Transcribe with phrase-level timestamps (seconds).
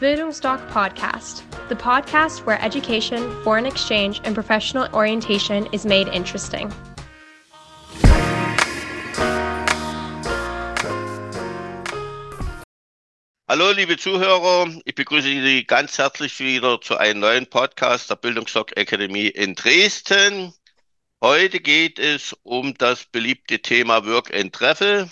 [0.00, 6.72] Bildungsdoc Podcast, the podcast where education, foreign exchange, and professional orientation is made interesting.
[13.48, 14.68] Hallo, liebe Zuhörer.
[14.84, 20.54] Ich begrüße Sie ganz herzlich wieder zu einem neuen Podcast der Bildungsdoc Akademie in Dresden.
[21.20, 25.10] Heute geht es um das beliebte Thema Work and Travel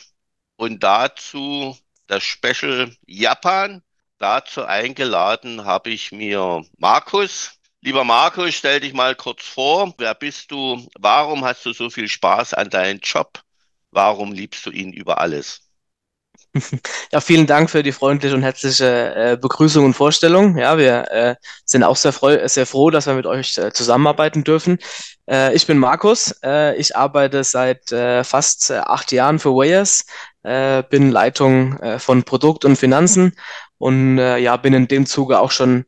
[0.55, 1.77] und dazu
[2.07, 3.83] das Special Japan.
[4.19, 7.53] Dazu eingeladen habe ich mir Markus.
[7.83, 9.93] Lieber Markus, stell dich mal kurz vor.
[9.99, 10.89] Wer bist du?
[10.99, 13.43] Warum hast du so viel Spaß an deinem Job?
[13.91, 15.61] Warum liebst du ihn über alles?
[17.13, 20.57] Ja, vielen Dank für die freundliche und herzliche äh, Begrüßung und Vorstellung.
[20.57, 22.13] Ja, wir äh, sind auch sehr,
[22.49, 24.79] sehr froh, dass wir mit euch äh, zusammenarbeiten dürfen.
[25.31, 26.35] Äh, ich bin Markus.
[26.43, 30.07] Äh, ich arbeite seit äh, fast acht Jahren für Wayers,
[30.91, 33.35] bin Leitung von Produkt und Finanzen
[33.79, 35.85] und ja, bin in dem Zuge auch schon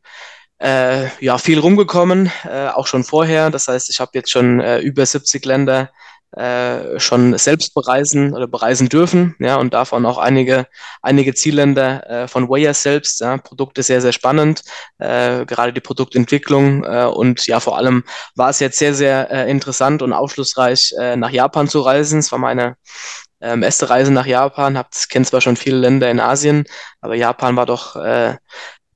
[0.61, 2.31] ja, viel rumgekommen,
[2.73, 3.49] auch schon vorher.
[3.49, 5.89] Das heißt, ich habe jetzt schon über 70 Länder
[6.35, 10.67] äh, schon selbst bereisen oder bereisen dürfen, ja, und davon auch einige,
[11.01, 14.61] einige Zielländer äh, von Weyer selbst, ja, Produkte sehr, sehr spannend,
[14.99, 18.03] äh, gerade die Produktentwicklung äh, und ja, vor allem
[18.35, 22.19] war es jetzt sehr, sehr äh, interessant und aufschlussreich, äh, nach Japan zu reisen.
[22.19, 22.75] Es war meine
[23.41, 26.65] ähm, erste Reise nach Japan, hab, kenne zwar schon viele Länder in Asien,
[27.01, 28.35] aber Japan war doch äh,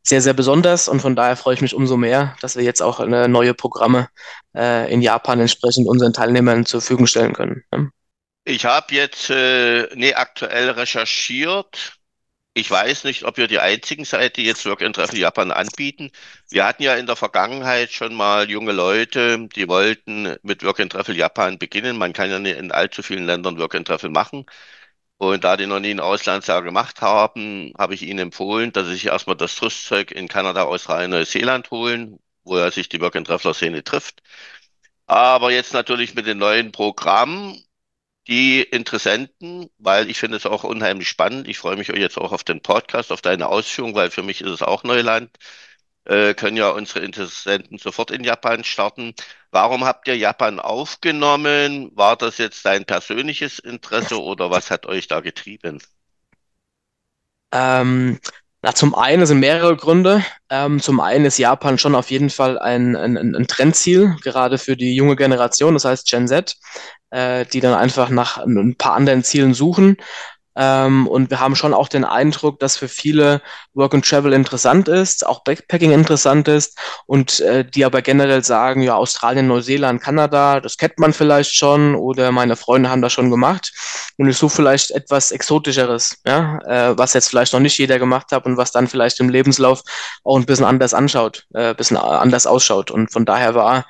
[0.03, 2.99] sehr, sehr besonders und von daher freue ich mich umso mehr, dass wir jetzt auch
[2.99, 4.09] eine neue Programme
[4.55, 7.63] äh, in Japan entsprechend unseren Teilnehmern zur Verfügung stellen können.
[7.71, 7.87] Ja.
[8.45, 11.97] Ich habe jetzt äh, nee, aktuell recherchiert.
[12.55, 16.11] Ich weiß nicht, ob wir die einzigen seid, die jetzt Work and Travel Japan anbieten.
[16.49, 20.91] Wir hatten ja in der Vergangenheit schon mal junge Leute, die wollten mit Work and
[20.91, 21.97] Travel Japan beginnen.
[21.97, 24.45] Man kann ja nicht in allzu vielen Ländern Work and Travel machen.
[25.17, 28.93] Und da die noch nie ein Auslandsjahr gemacht haben, habe ich ihnen empfohlen, dass sie
[28.95, 34.21] sich erstmal das Rüstzeug in Kanada, Australien, Neuseeland holen, wo er sich die Work-and-Traveler-Szene trifft.
[35.07, 37.63] Aber jetzt natürlich mit den neuen Programmen,
[38.27, 41.47] die Interessenten, weil ich finde es auch unheimlich spannend.
[41.47, 44.49] Ich freue mich jetzt auch auf den Podcast, auf deine Ausführung, weil für mich ist
[44.49, 45.29] es auch Neuland
[46.05, 49.13] äh, können ja unsere Interessenten sofort in Japan starten.
[49.51, 51.91] Warum habt ihr Japan aufgenommen?
[51.95, 55.81] War das jetzt dein persönliches Interesse oder was hat euch da getrieben?
[57.51, 58.19] Ähm,
[58.63, 60.23] na, zum einen sind mehrere Gründe.
[60.49, 64.77] Ähm, zum einen ist Japan schon auf jeden Fall ein, ein, ein Trendziel, gerade für
[64.77, 66.55] die junge Generation, das heißt Gen Z,
[67.09, 69.97] äh, die dann einfach nach ein paar anderen Zielen suchen.
[70.55, 73.41] Ähm, und wir haben schon auch den Eindruck, dass für viele
[73.73, 78.81] Work and Travel interessant ist, auch Backpacking interessant ist und äh, die aber generell sagen,
[78.81, 83.31] ja, Australien, Neuseeland, Kanada, das kennt man vielleicht schon oder meine Freunde haben das schon
[83.31, 83.71] gemacht
[84.17, 88.31] und ich suche vielleicht etwas Exotischeres, ja, äh, was jetzt vielleicht noch nicht jeder gemacht
[88.31, 89.81] hat und was dann vielleicht im Lebenslauf
[90.23, 92.91] auch ein bisschen anders anschaut, äh, bisschen anders ausschaut.
[92.91, 93.85] Und von daher war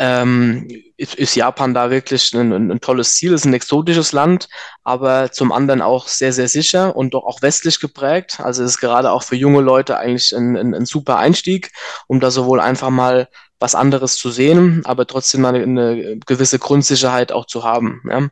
[0.00, 0.66] ähm,
[0.96, 4.48] ist, ist, Japan da wirklich ein, ein, ein, tolles Ziel, ist ein exotisches Land,
[4.82, 8.40] aber zum anderen auch sehr, sehr sicher und doch auch westlich geprägt.
[8.40, 11.70] Also ist gerade auch für junge Leute eigentlich ein, ein, ein super Einstieg,
[12.06, 13.28] um da sowohl einfach mal
[13.58, 18.00] was anderes zu sehen, aber trotzdem eine, eine gewisse Grundsicherheit auch zu haben.
[18.08, 18.28] Ja.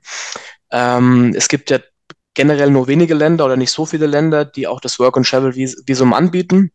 [0.71, 1.81] Ähm, es gibt ja
[2.33, 5.55] generell nur wenige Länder oder nicht so viele Länder, die auch das Work and Travel
[5.55, 6.73] Visum anbieten.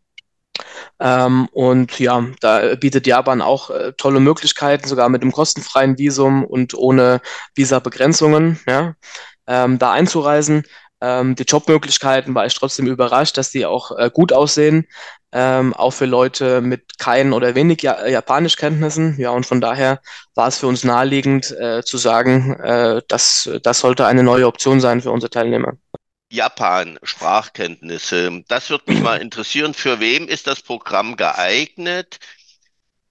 [0.99, 6.45] Ähm, und ja, da bietet Japan auch äh, tolle Möglichkeiten, sogar mit einem kostenfreien Visum
[6.45, 7.21] und ohne
[7.55, 8.95] Visa-Begrenzungen, ja,
[9.47, 10.63] ähm, da einzureisen.
[11.01, 14.87] Ähm, die Jobmöglichkeiten war ich trotzdem überrascht, dass die auch äh, gut aussehen,
[15.33, 19.19] ähm, auch für Leute mit keinen oder wenig ja Japanischkenntnissen.
[19.19, 19.99] Ja, und von daher
[20.35, 24.79] war es für uns naheliegend äh, zu sagen, äh, dass das sollte eine neue Option
[24.79, 25.73] sein für unsere Teilnehmer.
[26.33, 28.43] Japan, Sprachkenntnisse.
[28.47, 29.75] Das würde mich mal interessieren.
[29.75, 32.19] Für wem ist das Programm geeignet?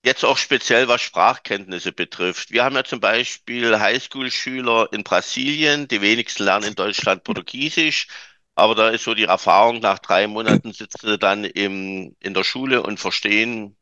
[0.04, 2.50] Jetzt auch speziell, was Sprachkenntnisse betrifft.
[2.50, 8.08] Wir haben ja zum Beispiel Highschool-Schüler in Brasilien, die wenigsten lernen in Deutschland Portugiesisch.
[8.56, 12.42] Aber da ist so die Erfahrung, nach drei Monaten sitzen sie dann im, in der
[12.44, 13.76] Schule und verstehen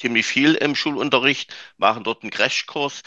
[0.00, 3.02] ziemlich viel im Schulunterricht, machen dort einen Crashkurs.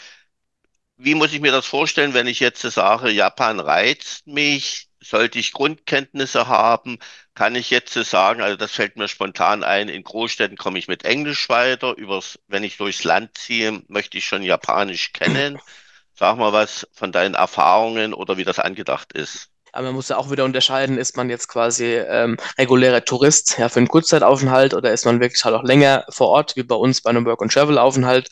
[0.96, 5.52] Wie muss ich mir das vorstellen, wenn ich jetzt sage, Japan reizt mich, sollte ich
[5.52, 6.98] Grundkenntnisse haben,
[7.34, 11.04] kann ich jetzt sagen, also das fällt mir spontan ein, in Großstädten komme ich mit
[11.04, 15.58] Englisch weiter, übers, wenn ich durchs Land ziehe, möchte ich schon Japanisch kennen.
[16.14, 19.51] Sag mal was von deinen Erfahrungen oder wie das angedacht ist.
[19.72, 23.70] Aber man muss ja auch wieder unterscheiden, ist man jetzt quasi ähm, regulärer Tourist ja,
[23.70, 27.00] für einen Kurzzeitaufenthalt oder ist man wirklich halt auch länger vor Ort, wie bei uns
[27.00, 28.28] bei einem Work-and-Travel-Aufenthalt.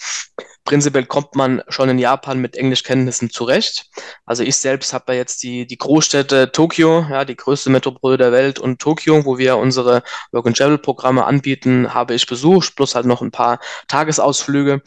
[0.65, 3.87] Prinzipiell kommt man schon in Japan mit Englischkenntnissen zurecht.
[4.27, 8.33] Also ich selbst habe ja jetzt die, die Großstädte Tokio, ja, die größte Metropole der
[8.33, 10.03] Welt und Tokio, wo wir unsere
[10.33, 14.83] Work-and-Travel-Programme anbieten, habe ich besucht, plus halt noch ein paar Tagesausflüge.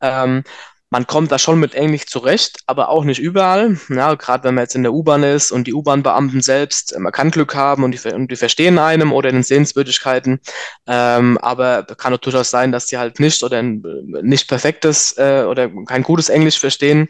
[0.00, 0.44] Ähm,
[0.90, 3.78] man kommt da schon mit Englisch zurecht, aber auch nicht überall.
[3.88, 7.30] Ja, gerade wenn man jetzt in der U-Bahn ist und die U-Bahn-Beamten selbst, man kann
[7.30, 10.40] Glück haben und die, und die verstehen einem oder in den Sehenswürdigkeiten.
[10.88, 13.82] Ähm, aber kann auch durchaus sein, dass die halt nicht oder ein
[14.22, 17.08] nicht perfektes äh, oder kein gutes Englisch verstehen.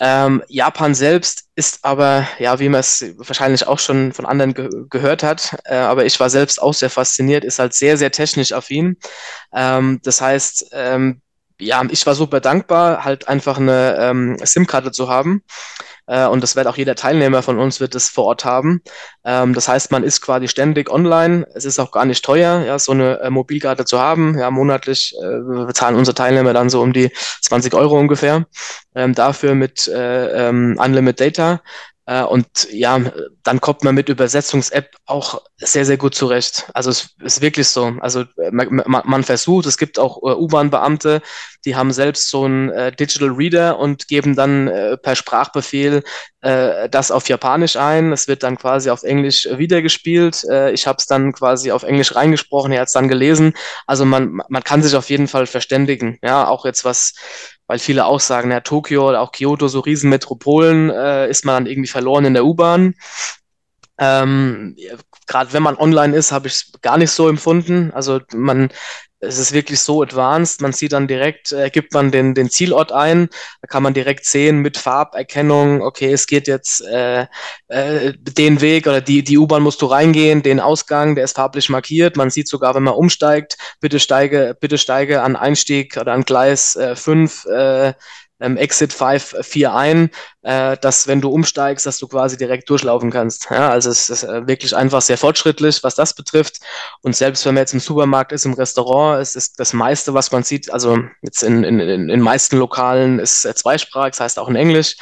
[0.00, 4.68] Ähm, Japan selbst ist aber, ja, wie man es wahrscheinlich auch schon von anderen ge
[4.90, 8.52] gehört hat, äh, aber ich war selbst auch sehr fasziniert, ist halt sehr, sehr technisch
[8.52, 8.96] affin.
[9.52, 11.20] Ähm, das heißt, ähm,
[11.60, 15.42] ja, ich war super dankbar, halt einfach eine ähm, SIM-Karte zu haben.
[16.06, 18.82] Äh, und das wird auch jeder Teilnehmer von uns wird das vor Ort haben.
[19.24, 21.46] Ähm, das heißt, man ist quasi ständig online.
[21.54, 24.38] Es ist auch gar nicht teuer, ja, so eine äh, Mobilkarte zu haben.
[24.38, 27.10] Ja, monatlich äh, bezahlen unsere Teilnehmer dann so um die
[27.42, 28.46] 20 Euro ungefähr.
[28.94, 31.62] Ähm, dafür mit äh, ähm, Unlimited Data.
[32.06, 33.00] Äh, und ja,
[33.42, 36.66] dann kommt man mit Übersetzungs-App auch sehr, sehr gut zurecht.
[36.74, 37.94] Also es ist wirklich so.
[38.00, 41.22] Also man, man versucht, es gibt auch äh, U-Bahn-Beamte,
[41.64, 46.02] die haben selbst so einen äh, Digital Reader und geben dann äh, per Sprachbefehl
[46.42, 48.12] äh, das auf Japanisch ein.
[48.12, 50.44] Es wird dann quasi auf Englisch wiedergespielt.
[50.44, 53.54] Äh, ich habe es dann quasi auf Englisch reingesprochen, er hat es dann gelesen.
[53.86, 56.18] Also man, man kann sich auf jeden Fall verständigen.
[56.22, 57.14] Ja, auch jetzt was
[57.66, 61.66] weil viele auch sagen, ja, Tokio oder auch Kyoto, so Riesenmetropolen, äh, ist man dann
[61.66, 62.94] irgendwie verloren in der U-Bahn.
[63.98, 64.76] Ähm,
[65.26, 67.92] Gerade wenn man online ist, habe ich es gar nicht so empfunden.
[67.92, 68.70] Also man
[69.26, 70.60] es ist wirklich so advanced.
[70.60, 73.28] Man sieht dann direkt, äh, gibt man den, den Zielort ein,
[73.60, 77.26] da kann man direkt sehen mit Farberkennung, okay, es geht jetzt äh,
[77.68, 81.68] äh, den Weg oder die, die U-Bahn musst du reingehen, den Ausgang, der ist farblich
[81.68, 82.16] markiert.
[82.16, 86.76] Man sieht sogar, wenn man umsteigt, bitte steige, bitte steige an Einstieg oder an Gleis
[86.76, 87.92] äh, 5 äh,
[88.40, 90.10] ähm, Exit 5 4 ein,
[90.44, 93.48] äh, dass wenn du umsteigst, dass du quasi direkt durchlaufen kannst.
[93.50, 96.58] Ja, also es ist äh, wirklich einfach sehr fortschrittlich, was das betrifft.
[97.02, 100.32] Und selbst wenn man jetzt im Supermarkt ist, im Restaurant, es ist das meiste, was
[100.32, 104.38] man sieht, also jetzt in, in, in den meisten Lokalen ist äh, zweisprachig, das heißt
[104.38, 104.96] auch in Englisch.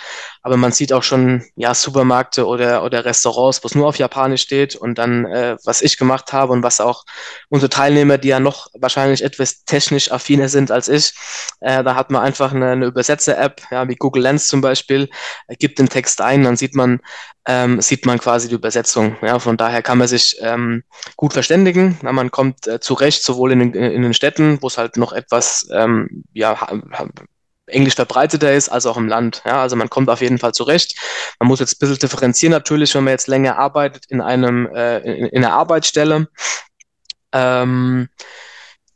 [0.45, 4.43] Aber man sieht auch schon ja Supermärkte oder, oder Restaurants, wo es nur auf Japanisch
[4.43, 4.77] steht.
[4.77, 7.05] Und dann, äh, was ich gemacht habe und was auch
[7.49, 11.15] unsere Teilnehmer, die ja noch wahrscheinlich etwas technisch affiner sind als ich,
[11.61, 15.09] äh, da hat man einfach eine, eine Übersetzer-App, ja, wie Google Lens zum Beispiel,
[15.59, 17.01] gibt den Text ein, dann sieht man,
[17.47, 19.17] ähm, sieht man quasi die Übersetzung.
[19.23, 20.85] Ja, von daher kann man sich ähm,
[21.17, 21.99] gut verständigen.
[22.03, 25.13] Ja, man kommt äh, zurecht, sowohl in den, in den Städten, wo es halt noch
[25.13, 25.69] etwas
[26.33, 26.57] ja,
[27.67, 29.43] Englisch verbreiteter ist, als auch im Land.
[29.45, 30.99] Ja, also man kommt auf jeden Fall zurecht.
[31.39, 34.99] Man muss jetzt ein bisschen differenzieren natürlich, wenn man jetzt länger arbeitet in einem äh,
[34.99, 36.29] in, in einer Arbeitsstelle.
[37.33, 38.09] Ähm,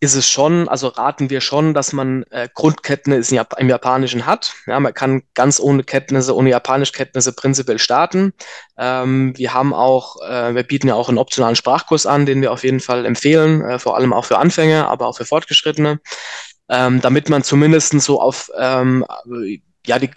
[0.01, 4.55] ist es schon, also raten wir schon, dass man äh, Grundkenntnisse im Japanischen hat.
[4.67, 8.33] Ja, man kann ganz ohne Kenntnisse, ohne Japanischkenntnisse prinzipiell starten.
[8.77, 12.53] Ähm, wir haben auch, äh, wir bieten ja auch einen optionalen Sprachkurs an, den wir
[12.53, 16.01] auf jeden Fall empfehlen, äh, vor allem auch für Anfänger, aber auch für Fortgeschrittene
[16.69, 19.05] ähm, damit man zumindest so auf ähm,
[19.87, 20.11] ja die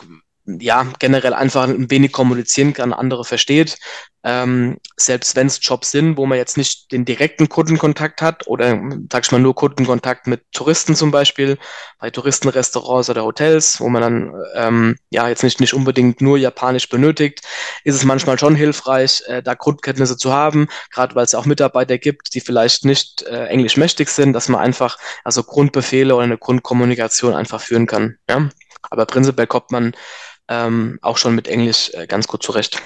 [0.59, 3.77] ja, generell einfach ein wenig kommunizieren kann, andere versteht.
[4.21, 8.77] Ähm, selbst wenn es Jobs sind, wo man jetzt nicht den direkten Kundenkontakt hat oder,
[9.09, 11.57] sag ich mal, nur Kundenkontakt mit Touristen zum Beispiel,
[11.99, 16.89] bei Touristenrestaurants oder Hotels, wo man dann ähm, ja jetzt nicht, nicht unbedingt nur Japanisch
[16.89, 17.41] benötigt,
[17.85, 21.97] ist es manchmal schon hilfreich, äh, da Grundkenntnisse zu haben, gerade weil es auch Mitarbeiter
[21.97, 26.37] gibt, die vielleicht nicht äh, englisch mächtig sind, dass man einfach also Grundbefehle oder eine
[26.37, 28.18] Grundkommunikation einfach führen kann.
[28.29, 28.49] Ja?
[28.89, 29.94] Aber prinzipiell kommt man
[30.49, 32.81] ähm, auch schon mit Englisch äh, ganz gut zurecht.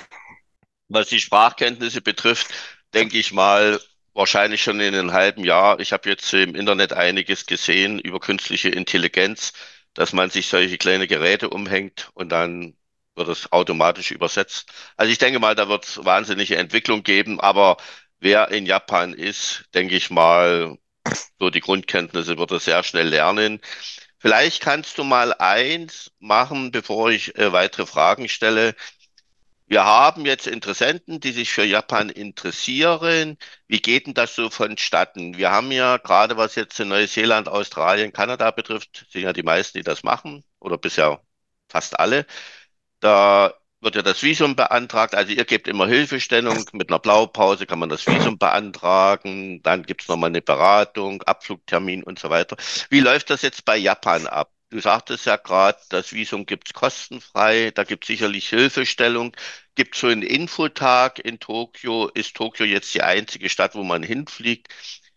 [0.90, 2.54] Was die Sprachkenntnisse betrifft,
[2.94, 3.80] denke ich mal,
[4.14, 5.80] wahrscheinlich schon in einem halben Jahr.
[5.80, 9.54] Ich habe jetzt im Internet einiges gesehen über künstliche Intelligenz,
[9.94, 12.76] dass man sich solche kleine Geräte umhängt und dann
[13.16, 14.72] wird es automatisch übersetzt.
[14.98, 17.78] Also ich denke mal, da wird es wahnsinnige Entwicklung geben, aber
[18.20, 20.78] wer in Japan ist, denke ich mal,
[21.40, 23.62] so die Grundkenntnisse wird er sehr schnell lernen.
[24.24, 28.74] Vielleicht kannst du mal eins machen, bevor ich äh, weitere Fragen stelle.
[29.68, 33.38] Wir haben jetzt Interessenten, die sich für Japan interessieren.
[33.68, 35.38] Wie geht denn das so vonstatten?
[35.38, 39.78] Wir haben ja gerade was jetzt in Neuseeland, Australien, Kanada betrifft, sind ja die meisten,
[39.80, 41.22] die das machen oder bisher
[41.70, 42.26] fast alle.
[43.02, 43.54] Da
[43.84, 45.16] wird ja das Visum beantragt.
[45.16, 46.66] Also ihr gebt immer Hilfestellung.
[46.74, 49.62] Mit einer Blaupause kann man das Visum beantragen.
[49.64, 52.58] Dann gibt's nochmal eine Beratung, Abflugtermin und so weiter.
[52.90, 54.52] Wie läuft das jetzt bei Japan ab?
[54.70, 57.72] Du sagtest ja gerade, das Visum gibt's kostenfrei.
[57.72, 59.36] Da gibt's sicherlich Hilfestellung.
[59.76, 62.08] Gibt so einen Infotag in Tokio?
[62.10, 64.68] Ist Tokio jetzt die einzige Stadt, wo man hinfliegt?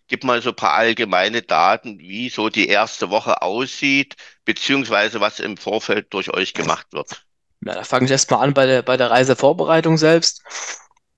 [0.08, 5.40] Gib mal so ein paar allgemeine Daten, wie so die erste Woche aussieht, beziehungsweise was
[5.40, 7.25] im Vorfeld durch euch gemacht wird.
[7.66, 10.42] Ja, da fange ich erstmal an bei der, bei der Reisevorbereitung selbst.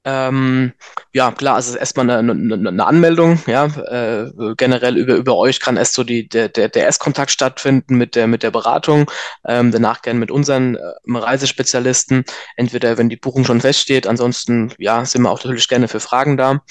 [0.05, 0.73] Ähm,
[1.13, 5.61] ja, klar, es ist erstmal eine, eine, eine Anmeldung, ja, äh, generell über, über euch
[5.61, 9.11] kann erst so die, der, der, der Erstkontakt stattfinden mit der, mit der Beratung,
[9.47, 12.25] ähm, danach gerne mit unseren äh, Reisespezialisten,
[12.57, 16.39] entweder wenn die Buchung schon feststeht, ansonsten, ja, sind wir auch natürlich gerne für Fragen
[16.39, 16.63] da.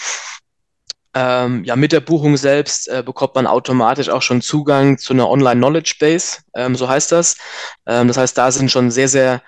[1.14, 5.30] Ähm, ja, mit der Buchung selbst äh, bekommt man automatisch auch schon Zugang zu einer
[5.30, 7.38] Online-Knowledge Base, ähm, so heißt das.
[7.86, 9.42] Ähm, das heißt, da sind schon sehr, sehr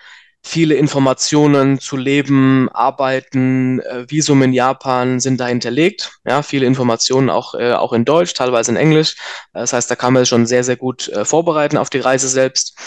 [0.44, 6.20] viele Informationen zu Leben, Arbeiten, äh, Visum in Japan sind da hinterlegt.
[6.26, 9.16] Ja, viele Informationen auch, äh, auch in Deutsch, teilweise in Englisch.
[9.54, 12.78] Das heißt, da kann man schon sehr, sehr gut äh, vorbereiten auf die Reise selbst.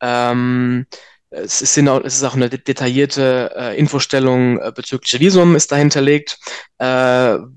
[0.00, 0.86] Ähm,
[1.32, 6.38] es ist, auch, es ist auch eine detaillierte äh, Infostellung äh, bezüglich Visum ist dahinterlegt.
[6.78, 6.84] Äh,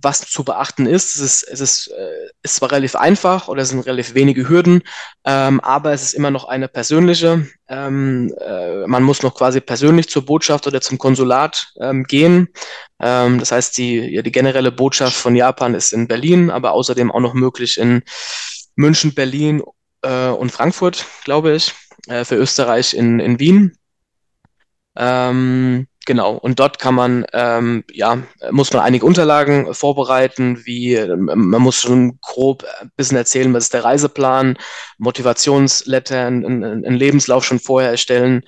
[0.01, 3.69] was zu beachten ist, es ist, es ist, äh, ist zwar relativ einfach oder es
[3.69, 4.81] sind relativ wenige Hürden,
[5.25, 7.47] ähm, aber es ist immer noch eine persönliche.
[7.67, 12.47] Ähm, äh, man muss noch quasi persönlich zur Botschaft oder zum Konsulat ähm, gehen.
[13.01, 17.11] Ähm, das heißt, die, ja, die generelle Botschaft von Japan ist in Berlin, aber außerdem
[17.11, 18.03] auch noch möglich in
[18.75, 19.61] München, Berlin
[20.01, 21.73] äh, und Frankfurt, glaube ich
[22.07, 23.77] äh, für Österreich in, in Wien.
[24.97, 28.19] Ähm, genau, und dort kann man, ähm, ja,
[28.51, 33.65] muss man einige Unterlagen vorbereiten, wie ähm, man muss schon grob ein bisschen erzählen, was
[33.65, 34.57] ist der Reiseplan,
[34.97, 38.43] Motivationsletter, einen, Lebenslauf schon vorher erstellen.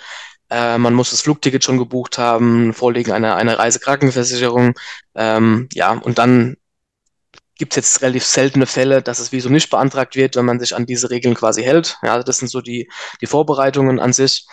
[0.50, 4.76] Äh, man muss das Flugticket schon gebucht haben, Vorliegen einer, einer Reisekrankenversicherung.
[5.16, 6.56] Ähm, ja, und dann
[7.58, 10.76] gibt es jetzt relativ seltene Fälle, dass das Visum nicht beantragt wird, wenn man sich
[10.76, 11.98] an diese Regeln quasi hält.
[12.04, 12.90] Ja, also das sind so die,
[13.22, 14.48] die Vorbereitungen an sich.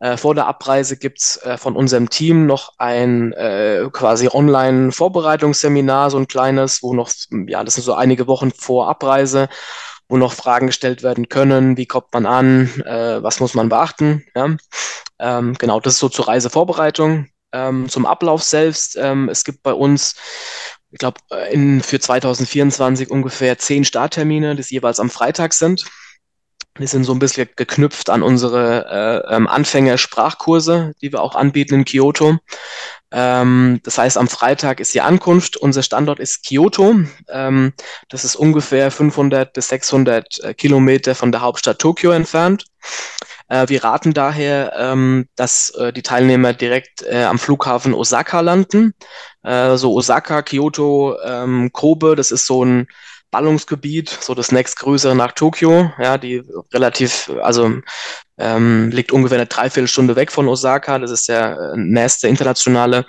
[0.00, 6.18] Äh, vor der Abreise gibt's äh, von unserem Team noch ein äh, quasi Online-Vorbereitungsseminar, so
[6.18, 7.10] ein kleines, wo noch,
[7.46, 9.48] ja, das sind so einige Wochen vor Abreise,
[10.08, 14.24] wo noch Fragen gestellt werden können, wie kommt man an, äh, was muss man beachten.
[14.34, 14.56] Ja?
[15.18, 17.26] Ähm, genau, das ist so zur Reisevorbereitung.
[17.50, 18.96] Ähm, zum Ablauf selbst.
[19.00, 20.16] Ähm, es gibt bei uns
[20.90, 25.84] ich glaube, äh, für 2024 ungefähr zehn Starttermine, die jeweils am Freitag sind.
[26.78, 31.74] Die sind so ein bisschen geknüpft an unsere äh, ähm, Anfänger-Sprachkurse, die wir auch anbieten
[31.74, 32.38] in Kyoto.
[33.10, 35.56] Ähm, das heißt, am Freitag ist die Ankunft.
[35.56, 36.94] Unser Standort ist Kyoto.
[37.28, 37.72] Ähm,
[38.08, 42.64] das ist ungefähr 500 bis 600 äh, Kilometer von der Hauptstadt Tokio entfernt.
[43.48, 48.94] Äh, wir raten daher, ähm, dass äh, die Teilnehmer direkt äh, am Flughafen Osaka landen.
[49.42, 52.86] Äh, so Osaka, Kyoto, ähm, Kobe, das ist so ein
[53.30, 57.80] Ballungsgebiet, so das nächstgrößere nach Tokio, ja, die relativ, also
[58.38, 60.98] ähm, liegt ungefähr eine Dreiviertelstunde weg von Osaka.
[60.98, 63.04] Das ist der äh, nächste internationale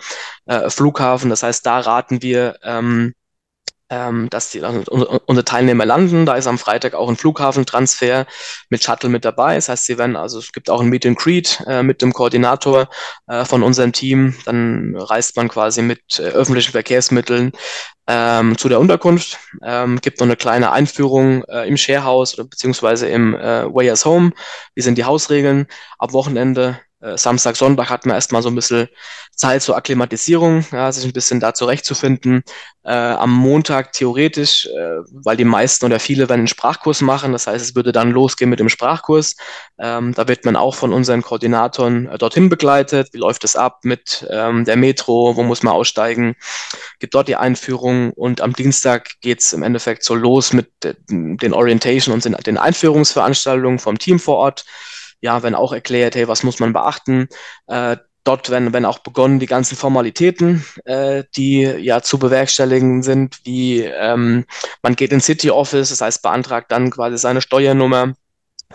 [0.46, 1.30] äh, Flughafen.
[1.30, 3.14] Das heißt, da raten wir ähm,
[3.90, 4.84] ähm, dass die, also
[5.26, 6.26] unsere Teilnehmer landen.
[6.26, 8.26] Da ist am Freitag auch ein Flughafentransfer
[8.70, 9.56] mit Shuttle mit dabei.
[9.56, 12.14] Das heißt, sie werden, also es gibt auch ein Meet and Greet äh, mit dem
[12.14, 12.90] Koordinator
[13.28, 14.36] äh, von unserem Team.
[14.46, 17.52] Dann reist man quasi mit äh, öffentlichen Verkehrsmitteln
[18.08, 19.40] ähm, zu der Unterkunft.
[19.64, 24.32] Ähm, gibt noch eine kleine Einführung äh, im Sharehouse oder beziehungsweise im äh, Wayers Home.
[24.76, 25.68] Wie sind die Hausregeln?
[25.98, 28.90] Ab Wochenende Samstag, Sonntag hat man erstmal so ein bisschen
[29.34, 32.44] Zeit zur Akklimatisierung, ja, sich ein bisschen da zurechtzufinden.
[32.84, 37.48] Äh, am Montag theoretisch, äh, weil die meisten oder viele werden einen Sprachkurs machen, das
[37.48, 39.38] heißt, es würde dann losgehen mit dem Sprachkurs.
[39.78, 43.10] Ähm, da wird man auch von unseren Koordinatoren äh, dorthin begleitet.
[43.14, 45.38] Wie läuft es ab mit ähm, der Metro?
[45.38, 46.36] Wo muss man aussteigen?
[47.00, 52.14] Gibt dort die Einführung und am Dienstag geht's im Endeffekt so los mit den Orientation
[52.14, 54.66] und den Einführungsveranstaltungen vom Team vor Ort
[55.22, 57.28] ja, wenn auch erklärt, hey, was muss man beachten?
[57.68, 63.40] Äh, dort werden, werden auch begonnen, die ganzen Formalitäten, äh, die ja zu bewerkstelligen sind,
[63.44, 64.46] wie ähm,
[64.84, 68.14] man geht ins City Office, das heißt beantragt dann quasi seine Steuernummer.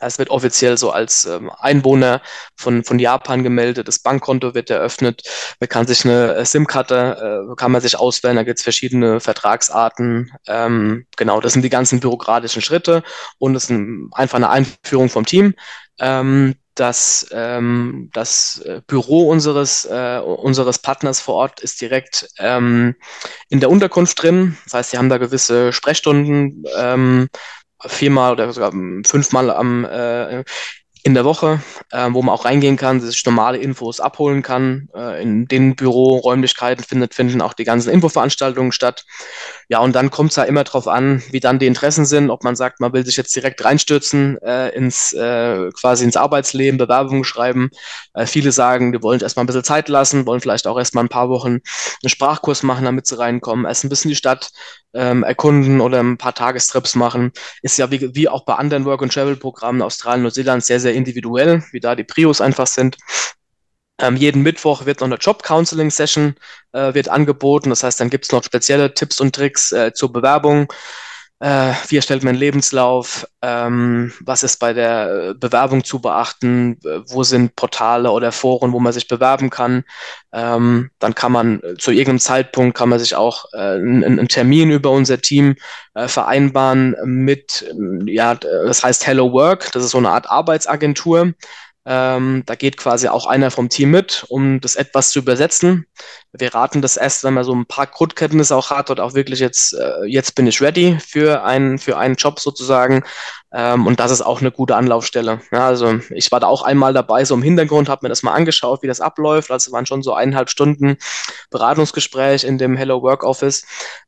[0.00, 2.20] Es wird offiziell so als ähm, Einwohner
[2.56, 5.22] von, von Japan gemeldet, das Bankkonto wird eröffnet,
[5.60, 9.20] man kann sich eine äh, SIM-Karte, äh, kann man sich auswählen, da gibt es verschiedene
[9.20, 10.32] Vertragsarten.
[10.48, 13.04] Ähm, genau, das sind die ganzen bürokratischen Schritte
[13.38, 15.54] und es ist ein, einfach eine Einführung vom Team.
[16.00, 22.96] Ähm, das, ähm, das äh, Büro unseres, äh, unseres Partners vor Ort ist direkt ähm,
[23.48, 24.56] in der Unterkunft drin.
[24.64, 27.28] Das heißt, sie haben da gewisse Sprechstunden, ähm,
[27.81, 28.73] viermal oder sogar
[29.04, 30.45] fünfmal am, äh,
[31.07, 34.88] in der Woche, äh, wo man auch reingehen kann, sich normale Infos abholen kann.
[34.95, 39.04] Äh, in den Büroräumlichkeiten findet, finden auch die ganzen Infoveranstaltungen statt.
[39.69, 42.43] Ja, und dann kommt es ja immer darauf an, wie dann die Interessen sind, ob
[42.43, 47.25] man sagt, man will sich jetzt direkt reinstürzen äh, ins äh, quasi ins Arbeitsleben, Bewerbungen
[47.25, 47.69] schreiben.
[48.14, 51.11] Äh, viele sagen, die wollen erstmal ein bisschen Zeit lassen, wollen vielleicht auch erstmal ein
[51.11, 54.52] paar Wochen einen Sprachkurs machen, damit sie reinkommen, erst ein bisschen die Stadt
[54.94, 57.32] ähm, erkunden oder ein paar Tagestrips machen.
[57.62, 61.94] Ist ja wie, wie auch bei anderen Work-and-Travel-Programmen Australien, Neuseeland sehr, sehr individuell, wie da
[61.94, 62.96] die Prios einfach sind.
[64.00, 66.34] Ähm, jeden Mittwoch wird noch eine Job-Counseling-Session
[66.72, 67.70] äh, wird angeboten.
[67.70, 70.72] Das heißt, dann gibt es noch spezielle Tipps und Tricks äh, zur Bewerbung.
[71.44, 73.26] Äh, wie erstellt man Lebenslauf?
[73.42, 76.78] Ähm, was ist bei der äh, Bewerbung zu beachten?
[77.08, 79.84] Wo sind Portale oder Foren, wo man sich bewerben kann?
[80.32, 84.28] Ähm, dann kann man äh, zu irgendeinem Zeitpunkt kann man sich auch äh, einen, einen,
[84.28, 85.56] Termin über unser Team
[85.92, 87.70] äh, vereinbaren mit,
[88.06, 89.70] ja, das heißt Hello Work.
[89.72, 91.34] Das ist so eine Art Arbeitsagentur.
[91.86, 95.86] Ähm, da geht quasi auch einer vom Team mit, um das etwas zu übersetzen.
[96.37, 99.38] Wir raten das erst, wenn man so ein paar Grundkenntnisse auch hat und auch wirklich
[99.38, 103.05] jetzt, äh, jetzt bin ich ready für einen, für einen Job sozusagen.
[103.53, 105.41] Ähm, und das ist auch eine gute Anlaufstelle.
[105.53, 108.35] Ja, also ich war da auch einmal dabei, so im Hintergrund, habe mir das mal
[108.35, 109.53] angeschaut, wie das abläuft.
[109.53, 110.97] Also waren schon so eineinhalb Stunden
[111.50, 113.64] Beratungsgespräch in dem Hello Work Office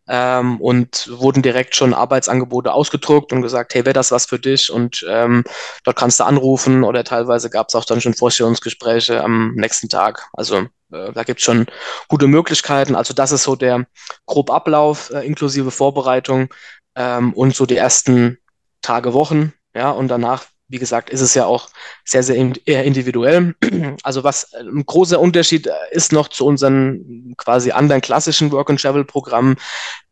[0.09, 4.73] ähm, und wurden direkt schon Arbeitsangebote ausgedruckt und gesagt, hey, wäre das was für dich?
[4.73, 5.45] Und ähm,
[5.85, 10.29] dort kannst du anrufen oder teilweise gab es auch dann schon Vorstellungsgespräche am nächsten Tag.
[10.33, 11.67] Also äh, da gibt es schon
[12.09, 12.95] gute Möglichkeiten.
[12.95, 13.87] Also das ist so der
[14.27, 16.49] grob Ablauf äh, inklusive Vorbereitung
[16.95, 18.39] ähm, und so die ersten
[18.83, 21.69] Tage, Wochen, ja, und danach, wie gesagt, ist es ja auch
[22.05, 23.55] sehr, sehr eher individuell.
[24.03, 29.57] Also was äh, ein großer Unterschied äh, ist noch zu unseren quasi anderen klassischen Work-and-Travel-Programmen,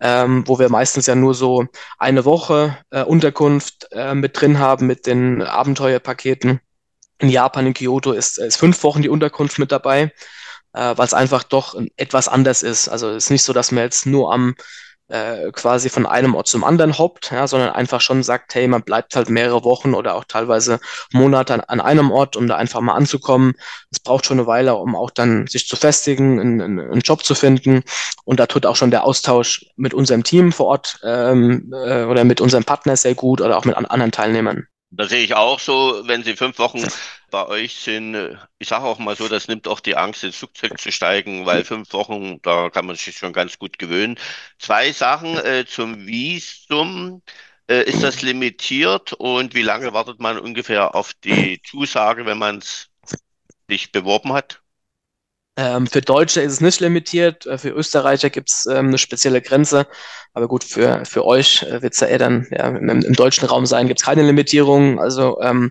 [0.00, 1.66] ähm, wo wir meistens ja nur so
[1.98, 6.60] eine Woche äh, Unterkunft mit drin haben mit den Abenteuerpaketen.
[7.18, 10.12] In Japan, in Kyoto ist, ist fünf Wochen die Unterkunft mit dabei,
[10.74, 12.88] äh, weil es einfach doch etwas anders ist.
[12.88, 14.54] Also es ist nicht so, dass man jetzt nur am
[15.08, 18.82] äh, quasi von einem Ort zum anderen hoppt, ja, sondern einfach schon sagt, hey, man
[18.82, 20.80] bleibt halt mehrere Wochen oder auch teilweise
[21.12, 23.52] Monate an, an einem Ort, um da einfach mal anzukommen.
[23.90, 27.34] Es braucht schon eine Weile, um auch dann sich zu festigen, einen, einen Job zu
[27.34, 27.82] finden.
[28.24, 32.24] Und da tut auch schon der Austausch mit unserem Team vor Ort ähm, äh, oder
[32.24, 34.66] mit unserem Partner sehr gut oder auch mit an, anderen Teilnehmern.
[34.96, 36.84] Da sehe ich auch so, wenn Sie fünf Wochen
[37.30, 40.78] bei euch sind, ich sage auch mal so, das nimmt auch die Angst, ins Flugzeug
[40.80, 44.18] zu steigen, weil fünf Wochen, da kann man sich schon ganz gut gewöhnen.
[44.58, 47.22] Zwei Sachen äh, zum Visum.
[47.68, 52.59] Äh, ist das limitiert und wie lange wartet man ungefähr auf die Zusage, wenn man
[52.59, 52.90] es
[53.68, 54.63] sich beworben hat?
[55.56, 59.40] Ähm, für Deutsche ist es nicht limitiert, äh, für Österreicher gibt es ähm, eine spezielle
[59.40, 59.86] Grenze.
[60.32, 63.46] Aber gut, für, für euch äh, wird es ja eher dann ja, im, im, deutschen
[63.46, 65.70] Raum sein, gibt es keine Limitierung, also ähm,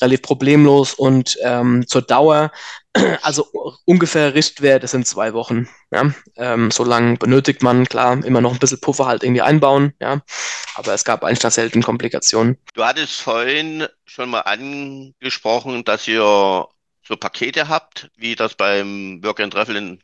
[0.00, 2.52] relativ problemlos und ähm, zur Dauer,
[3.22, 3.48] also
[3.84, 5.68] ungefähr Richtwert, das sind zwei Wochen.
[5.90, 6.12] Ja?
[6.36, 10.22] Ähm, so lange benötigt man, klar, immer noch ein bisschen Puffer halt irgendwie einbauen, ja.
[10.76, 12.56] Aber es gab eigentlich da selten Komplikationen.
[12.74, 16.68] Du hattest vorhin schon mal angesprochen, dass ihr
[17.06, 20.02] so Pakete habt, wie das beim Work and Travel in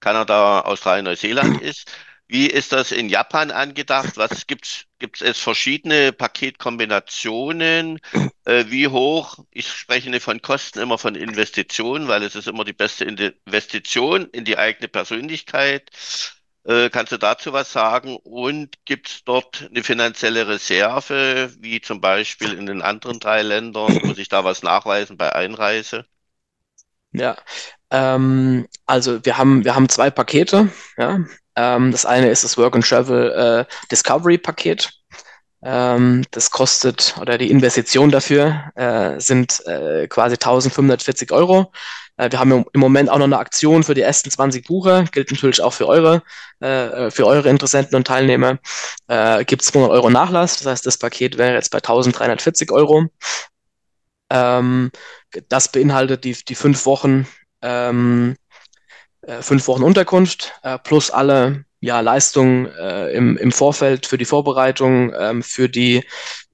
[0.00, 1.90] Kanada, Australien, Neuseeland ist.
[2.28, 4.16] Wie ist das in Japan angedacht?
[4.16, 4.86] Was gibt's?
[4.98, 8.00] Gibt es verschiedene Paketkombinationen?
[8.46, 9.38] Äh, wie hoch?
[9.50, 14.26] Ich spreche nicht von Kosten, immer von Investitionen, weil es ist immer die beste Investition
[14.30, 15.90] in die eigene Persönlichkeit.
[16.64, 18.16] Äh, kannst du dazu was sagen?
[18.16, 23.98] Und gibt es dort eine finanzielle Reserve, wie zum Beispiel in den anderen drei Ländern?
[24.04, 26.06] Muss ich da was nachweisen bei Einreise?
[27.12, 27.36] Ja,
[27.90, 30.70] ähm, also wir haben, wir haben zwei Pakete.
[30.98, 31.20] Ja.
[31.56, 34.90] Ähm, das eine ist das Work and Travel äh, Discovery Paket.
[35.62, 41.72] Ähm, das kostet, oder die Investition dafür äh, sind äh, quasi 1540 Euro.
[42.16, 45.30] Äh, wir haben im Moment auch noch eine Aktion für die ersten 20 Bucher, gilt
[45.30, 46.22] natürlich auch für eure,
[46.60, 48.58] äh, für eure Interessenten und Teilnehmer.
[49.08, 53.06] Äh, Gibt 200 Euro Nachlass, das heißt, das Paket wäre jetzt bei 1340 Euro.
[54.30, 54.90] Ähm,
[55.48, 57.26] das beinhaltet die, die fünf Wochen,
[57.62, 58.36] ähm,
[59.22, 64.24] äh, fünf Wochen Unterkunft äh, plus alle ja, Leistungen äh, im, im Vorfeld für die
[64.24, 66.04] Vorbereitung, ähm, für die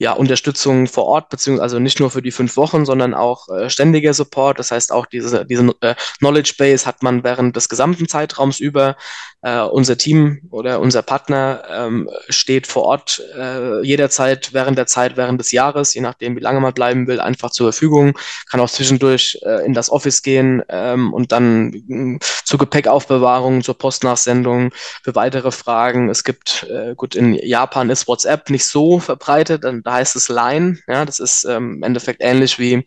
[0.02, 3.70] ja, Unterstützung vor Ort, beziehungsweise also nicht nur für die fünf Wochen, sondern auch äh,
[3.70, 4.58] ständiger Support.
[4.58, 8.96] Das heißt, auch diese, diese äh, Knowledge Base hat man während des gesamten Zeitraums über.
[9.44, 15.16] Äh, unser Team oder unser Partner ähm, steht vor Ort äh, jederzeit während der Zeit,
[15.16, 18.16] während des Jahres, je nachdem, wie lange man bleiben will, einfach zur Verfügung.
[18.48, 23.76] Kann auch zwischendurch äh, in das Office gehen ähm, und dann äh, zur Gepäckaufbewahrung, zur
[23.76, 24.70] Postnachsendung,
[25.02, 26.08] für weitere Fragen.
[26.08, 30.28] Es gibt, äh, gut, in Japan ist WhatsApp nicht so verbreitet, dann, da heißt es
[30.28, 30.78] Line.
[30.88, 32.84] Ja, das ist ähm, im Endeffekt ähnlich wie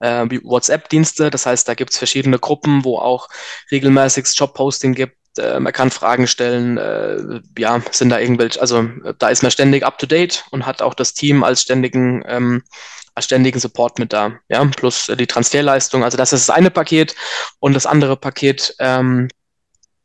[0.00, 1.30] äh, wie WhatsApp-Dienste.
[1.30, 3.28] Das heißt, da gibt es verschiedene Gruppen, wo auch
[3.70, 5.16] regelmäßig Jobposting gibt.
[5.38, 8.88] Äh, man kann Fragen stellen, äh, ja, sind da irgendwelche, also
[9.18, 12.62] da ist man ständig up to date und hat auch das Team als ständigen, ähm,
[13.14, 16.02] als ständigen Support mit da, ja, plus die Transferleistung.
[16.02, 17.14] Also das ist das eine Paket
[17.60, 19.28] und das andere Paket ähm,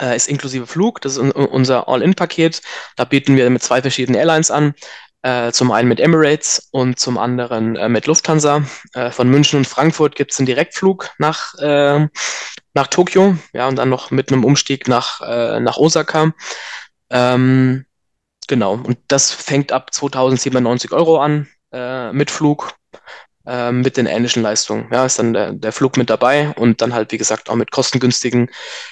[0.01, 1.01] äh, ist inklusive Flug.
[1.01, 2.61] Das ist unser All-In-Paket.
[2.95, 4.73] Da bieten wir mit zwei verschiedenen Airlines an.
[5.25, 8.61] Äh, zum einen mit Emirates und zum anderen äh, mit Lufthansa.
[8.93, 12.07] Äh, von München und Frankfurt gibt es einen Direktflug nach, äh,
[12.75, 16.31] nach Tokio, ja, und dann noch mit einem Umstieg nach, äh, nach Osaka.
[17.09, 17.85] Ähm,
[18.47, 21.47] genau, und das fängt ab 2097 Euro an
[22.13, 22.73] mit Flug,
[23.45, 24.87] äh, mit den ähnlichen Leistungen.
[24.93, 27.71] Ja, ist dann der, der Flug mit dabei und dann halt, wie gesagt, auch mit
[27.71, 28.49] kostengünstigen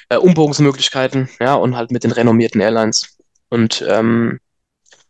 [0.10, 3.17] äh, Umbogensmöglichkeiten, ja, und halt mit den renommierten Airlines.
[3.50, 4.39] Und ähm,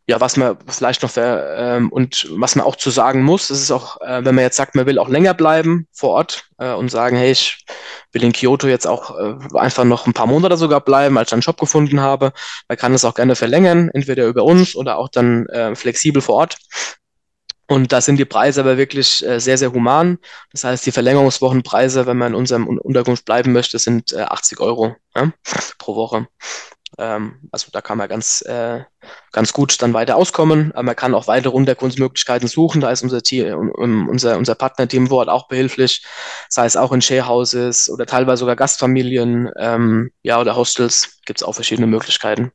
[0.06, 3.62] ja, was man vielleicht noch für, ähm, und was man auch zu sagen muss, das
[3.62, 6.74] ist auch, äh, wenn man jetzt sagt, man will auch länger bleiben vor Ort äh,
[6.74, 7.66] und sagen, hey, ich
[8.12, 11.34] will in Kyoto jetzt auch äh, einfach noch ein paar Monate sogar bleiben, als ich
[11.34, 12.34] einen Job gefunden habe.
[12.68, 16.36] Man kann das auch gerne verlängern, entweder über uns oder auch dann äh, flexibel vor
[16.36, 16.58] Ort.
[17.68, 20.18] Und da sind die Preise aber wirklich äh, sehr, sehr human.
[20.52, 24.98] Das heißt, die Verlängerungswochenpreise, wenn man in unserem Unterkunft bleiben möchte, sind äh, 80 Euro
[25.16, 25.32] ja,
[25.78, 26.28] pro Woche.
[26.98, 28.82] Ähm, also da kann man ganz, äh,
[29.32, 30.72] ganz gut dann weiter auskommen.
[30.74, 32.82] Aber man kann auch weitere Unterkunftsmöglichkeiten suchen.
[32.82, 36.06] Da ist unser, Team, unser, unser Partnerteam Wort auch behilflich,
[36.50, 41.20] sei es auch in Sharehouses oder teilweise sogar Gastfamilien ähm, ja, oder Hostels.
[41.26, 42.52] Gibt es auch verschiedene Möglichkeiten.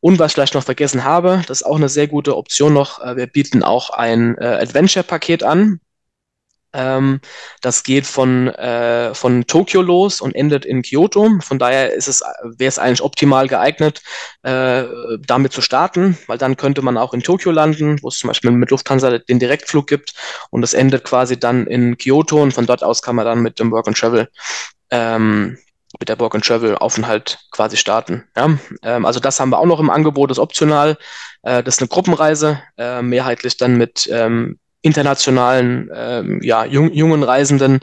[0.00, 3.02] Und was ich vielleicht noch vergessen habe, das ist auch eine sehr gute Option noch.
[3.02, 5.80] Äh, wir bieten auch ein äh, Adventure-Paket an.
[6.72, 7.20] Ähm,
[7.62, 11.30] das geht von, äh, von Tokio los und endet in Kyoto.
[11.40, 14.02] Von daher ist es, wäre es eigentlich optimal geeignet,
[14.42, 14.84] äh,
[15.20, 18.50] damit zu starten, weil dann könnte man auch in Tokio landen, wo es zum Beispiel
[18.50, 20.14] mit Lufthansa den Direktflug gibt
[20.50, 23.58] und das endet quasi dann in Kyoto und von dort aus kann man dann mit
[23.58, 24.28] dem Work and Travel
[24.90, 25.58] ähm,
[25.98, 28.24] mit der Work and Travel Aufenthalt quasi starten.
[28.36, 28.58] Ja?
[28.82, 30.98] Ähm, also das haben wir auch noch im Angebot, das ist optional.
[31.42, 37.22] Äh, das ist eine Gruppenreise, äh, mehrheitlich dann mit ähm, internationalen, ähm, ja, jung, jungen
[37.22, 37.80] Reisenden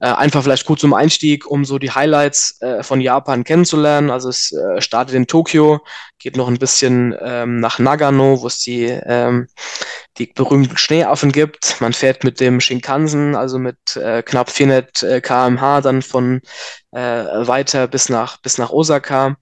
[0.00, 4.10] äh, einfach vielleicht gut zum Einstieg, um so die Highlights äh, von Japan kennenzulernen.
[4.10, 5.80] Also es äh, startet in Tokio,
[6.18, 9.46] geht noch ein bisschen ähm, nach Nagano, wo es die, ähm,
[10.18, 11.80] die berühmten Schneeaffen gibt.
[11.80, 16.42] Man fährt mit dem Shinkansen, also mit äh, knapp 400 äh, kmh dann von
[16.92, 19.36] äh, weiter bis nach, bis nach Osaka.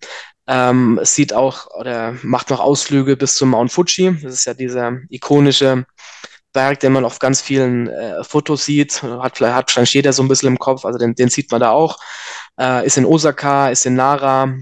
[0.47, 4.17] Ähm, es sieht auch oder macht noch Ausflüge bis zum Mount Fuji.
[4.23, 5.85] Das ist ja dieser ikonische
[6.53, 9.03] Berg, den man auf ganz vielen äh, Fotos sieht.
[9.03, 11.61] Hat vielleicht hat wahrscheinlich jeder so ein bisschen im Kopf, also den, den sieht man
[11.61, 11.99] da auch.
[12.61, 14.55] Äh, ist in Osaka, ist in Nara,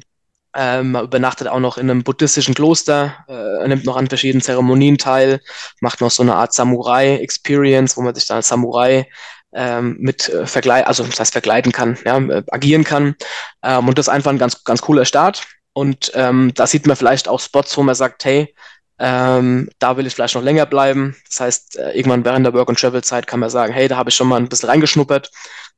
[0.56, 5.40] ähm, übernachtet auch noch in einem buddhistischen Kloster, äh, nimmt noch an verschiedenen Zeremonien teil,
[5.80, 9.08] macht noch so eine Art Samurai-Experience, wo man sich dann als Samurai
[9.52, 13.16] ähm, mit äh, vergleichen, also das heißt vergleiten kann, ja, äh, agieren kann.
[13.62, 15.46] Ähm, und das ist einfach ein ganz, ganz cooler Start.
[15.72, 18.54] Und ähm, da sieht man vielleicht auch Spots, wo man sagt, hey,
[19.02, 21.16] ähm, da will ich vielleicht noch länger bleiben.
[21.26, 24.28] Das heißt, äh, irgendwann während der Work-and-Travel-Zeit kann man sagen, hey, da habe ich schon
[24.28, 25.30] mal ein bisschen reingeschnuppert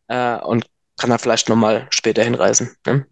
[0.09, 0.67] äh, und
[0.99, 2.77] kann dann vielleicht nochmal später hinreisen.
[2.85, 3.07] Ne?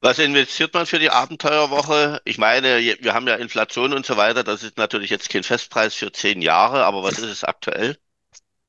[0.00, 2.20] Was investiert man für die Abenteuerwoche?
[2.24, 4.42] Ich meine, wir haben ja Inflation und so weiter.
[4.42, 7.96] Das ist natürlich jetzt kein Festpreis für zehn Jahre, aber was ist es aktuell?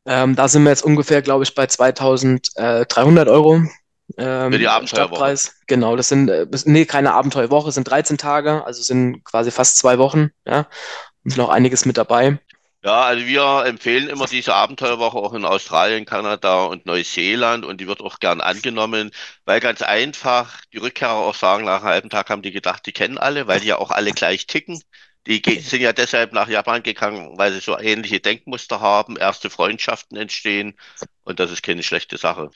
[0.06, 3.64] Ähm, da sind wir jetzt ungefähr, glaube ich, bei 2300 Euro
[4.18, 5.36] ähm, die Abenteuerwoche.
[5.68, 9.98] Genau, das sind, äh, nee, keine Abenteuerwoche, sind 13 Tage, also sind quasi fast zwei
[9.98, 10.68] Wochen, ja.
[11.24, 12.40] Und noch einiges mit dabei.
[12.84, 17.86] Ja, also wir empfehlen immer diese Abenteuerwoche auch in Australien, Kanada und Neuseeland und die
[17.88, 19.12] wird auch gern angenommen,
[19.46, 22.92] weil ganz einfach die Rückkehrer auch sagen, nach einem halben Tag haben die gedacht, die
[22.92, 24.82] kennen alle, weil die ja auch alle gleich ticken.
[25.28, 30.18] Die sind ja deshalb nach Japan gegangen, weil sie so ähnliche Denkmuster haben, erste Freundschaften
[30.18, 30.76] entstehen
[31.24, 32.50] und das ist keine schlechte Sache.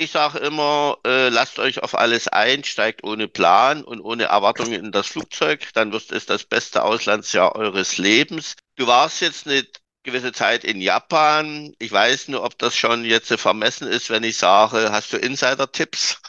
[0.00, 4.74] Ich sage immer, äh, lasst euch auf alles ein, steigt ohne Plan und ohne Erwartungen
[4.74, 8.54] in das Flugzeug, dann wird es das beste Auslandsjahr eures Lebens.
[8.76, 9.66] Du warst jetzt eine
[10.04, 11.74] gewisse Zeit in Japan.
[11.80, 16.20] Ich weiß nur, ob das schon jetzt vermessen ist, wenn ich sage, hast du Insider-Tipps?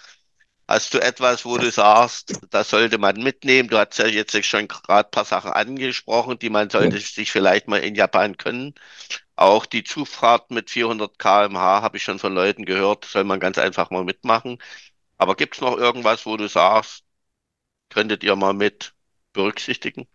[0.68, 3.70] Hast du etwas, wo du sagst, das sollte man mitnehmen?
[3.70, 7.68] Du hast ja jetzt schon gerade ein paar Sachen angesprochen, die man sollte sich vielleicht
[7.68, 8.76] mal in Japan können.
[9.40, 13.58] Auch die Zufahrt mit 400 km/h habe ich schon von Leuten gehört, soll man ganz
[13.58, 14.62] einfach mal mitmachen.
[15.18, 17.06] Aber gibt es noch irgendwas, wo du sagst,
[17.90, 18.94] könntet ihr mal mit
[19.34, 20.08] berücksichtigen?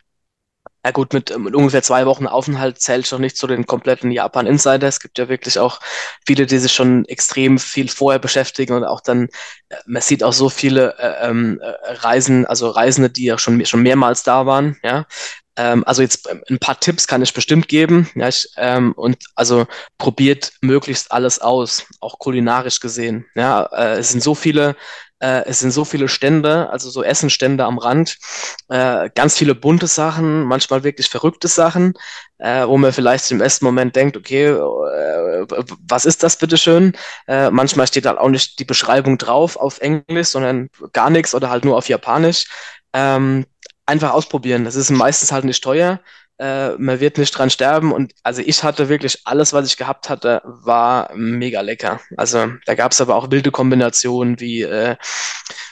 [0.84, 4.86] Ja gut, mit, mit ungefähr zwei Wochen Aufenthalt zählt schon nicht zu den kompletten Japan-Insider.
[4.86, 5.80] Es gibt ja wirklich auch
[6.26, 9.28] viele, die sich schon extrem viel vorher beschäftigen und auch dann,
[9.70, 13.64] äh, man sieht auch so viele äh, ähm, äh, Reisen, also Reisende, die ja schon,
[13.64, 15.06] schon mehrmals da waren, ja.
[15.56, 19.18] Ähm, also jetzt ähm, ein paar Tipps kann ich bestimmt geben, ja, ich, ähm, und
[19.34, 19.66] also
[19.98, 23.64] probiert möglichst alles aus, auch kulinarisch gesehen, ja.
[23.72, 24.76] Äh, es sind so viele
[25.20, 28.18] äh, es sind so viele Stände, also so Essenstände am Rand,
[28.68, 31.94] äh, ganz viele bunte Sachen, manchmal wirklich verrückte Sachen,
[32.38, 35.46] äh, wo man vielleicht im ersten Moment denkt, okay, äh,
[35.88, 36.92] was ist das bitteschön?
[37.26, 41.48] Äh, manchmal steht halt auch nicht die Beschreibung drauf auf Englisch, sondern gar nichts oder
[41.50, 42.46] halt nur auf Japanisch.
[42.92, 43.46] Ähm,
[43.86, 44.64] einfach ausprobieren.
[44.64, 46.00] Das ist meistens halt nicht teuer
[46.38, 47.92] äh, man wird nicht dran sterben.
[47.92, 52.00] Und also ich hatte wirklich alles, was ich gehabt hatte, war mega lecker.
[52.16, 54.96] Also da gab es aber auch wilde Kombinationen wie äh,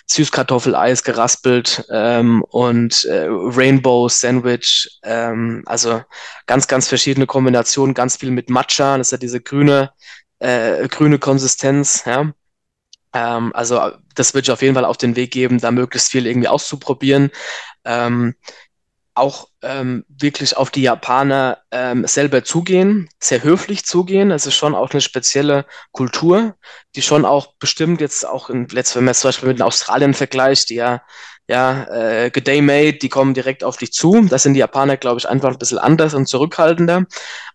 [0.07, 5.01] Süßkartoffeleis geraspelt ähm, und äh, Rainbow Sandwich.
[5.03, 6.03] Ähm, also
[6.47, 8.99] ganz, ganz verschiedene Kombinationen, ganz viel mit Matcha.
[8.99, 9.91] Das ist ja diese grüne,
[10.39, 12.33] äh, grüne Konsistenz, ja.
[13.15, 16.27] Ähm, also das würde ich auf jeden Fall auf den Weg geben, da möglichst viel
[16.27, 17.31] irgendwie auszuprobieren.
[17.85, 18.35] Ähm,
[19.15, 24.31] auch ähm, wirklich auf die Japaner ähm, selber zugehen, sehr höflich zugehen.
[24.31, 26.57] Es ist schon auch eine spezielle Kultur,
[26.97, 30.15] die schon auch bestimmt jetzt auch in, letzt, wenn man es zum Beispiel mit Australien
[30.15, 31.03] vergleicht, die ja,
[31.47, 34.27] ja, äh, good day mate, die kommen direkt auf dich zu.
[34.29, 37.05] Das sind die Japaner, glaube ich, einfach ein bisschen anders und zurückhaltender,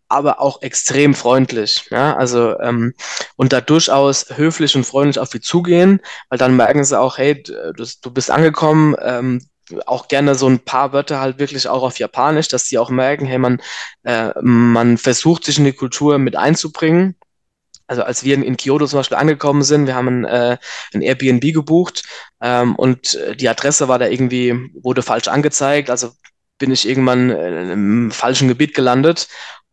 [0.10, 1.88] aber auch extrem freundlich.
[1.92, 2.94] Ja, also ähm,
[3.36, 7.42] und da durchaus höflich und freundlich auf dich zugehen, weil dann merken sie auch, hey,
[7.44, 9.42] du, du bist angekommen, ähm,
[9.86, 13.26] auch gerne so ein paar Wörter halt wirklich auch auf Japanisch, dass die auch merken,
[13.26, 13.62] hey, man,
[14.04, 17.16] äh, man versucht sich in die Kultur mit einzubringen.
[17.88, 20.58] Also als wir in, Kyoto zum Beispiel angekommen sind, wir haben ein, äh,
[20.94, 22.04] ein Airbnb gebucht
[22.42, 25.90] ähm, und äh, die Adresse war da irgendwie, wurde falsch angezeigt.
[25.90, 26.12] Also
[26.58, 29.28] bin ich irgendwann im falschen Gebiet gelandet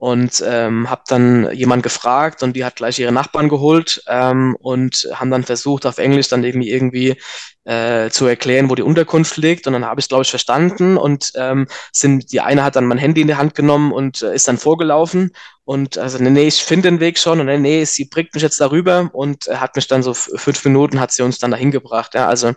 [0.04, 5.08] und ähm, habe dann jemand gefragt und die hat gleich ihre Nachbarn geholt ähm, und
[5.14, 7.16] haben dann versucht auf Englisch dann irgendwie irgendwie
[7.64, 9.66] äh, zu erklären, wo die Unterkunft liegt.
[9.66, 10.98] Und dann habe ich glaube ich verstanden.
[10.98, 14.34] Und ähm, sind die eine hat dann mein Handy in die Hand genommen und äh,
[14.34, 15.32] ist dann vorgelaufen
[15.64, 18.42] und also nee, nee ich finde den Weg schon und nee, nee sie bringt mich
[18.42, 22.14] jetzt darüber und hat mich dann so fünf Minuten hat sie uns dann dahin gebracht
[22.14, 22.52] ja also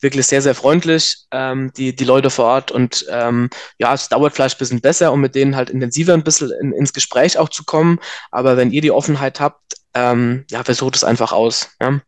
[0.00, 4.34] wirklich sehr sehr freundlich ähm, die die Leute vor Ort und ähm, ja es dauert
[4.34, 7.48] vielleicht ein bisschen besser um mit denen halt intensiver ein bisschen in, ins Gespräch auch
[7.48, 7.98] zu kommen.
[8.30, 11.70] Aber wenn ihr die Offenheit habt, ähm, ja, versucht es einfach aus.
[11.80, 12.00] Ja.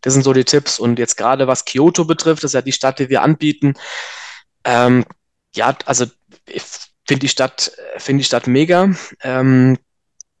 [0.00, 0.78] Das sind so die Tipps.
[0.78, 3.74] Und jetzt gerade was Kyoto betrifft, das ist ja die Stadt, die wir anbieten.
[4.64, 5.04] Ähm,
[5.54, 6.06] ja, also
[6.46, 6.62] ich
[7.12, 8.90] finde die Stadt, finde die Stadt mega.
[9.22, 9.76] Ähm,